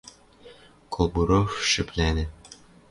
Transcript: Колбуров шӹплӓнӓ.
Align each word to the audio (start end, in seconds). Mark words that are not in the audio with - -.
Колбуров 0.93 1.49
шӹплӓнӓ. 1.69 2.25